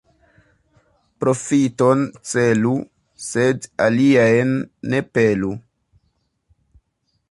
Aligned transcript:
Profiton 1.23 2.01
celu, 2.31 2.73
sed 3.27 3.69
aliajn 3.89 4.59
ne 4.95 5.07
pelu. 5.19 5.57